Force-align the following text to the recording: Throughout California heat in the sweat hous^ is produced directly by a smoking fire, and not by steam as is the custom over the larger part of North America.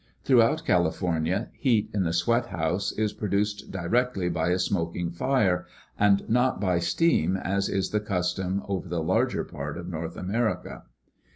Throughout 0.23 0.65
California 0.65 1.49
heat 1.53 1.91
in 1.93 2.01
the 2.01 2.11
sweat 2.11 2.47
hous^ 2.47 2.97
is 2.97 3.13
produced 3.13 3.69
directly 3.71 4.29
by 4.29 4.49
a 4.49 4.57
smoking 4.57 5.11
fire, 5.11 5.67
and 5.95 6.27
not 6.27 6.59
by 6.59 6.79
steam 6.79 7.37
as 7.37 7.69
is 7.69 7.91
the 7.91 7.99
custom 7.99 8.63
over 8.67 8.89
the 8.89 9.03
larger 9.03 9.43
part 9.43 9.77
of 9.77 9.87
North 9.89 10.17
America. 10.17 10.85